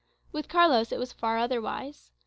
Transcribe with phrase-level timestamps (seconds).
[0.31, 2.09] With Carlos it was far otherwise.